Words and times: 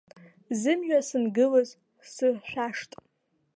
Зымҩа 0.59 0.99
сангылаз 1.07 1.69
сыршәашт. 2.13 2.91